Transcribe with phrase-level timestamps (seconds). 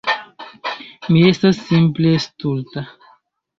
[1.09, 2.87] Mi estas simple stulta.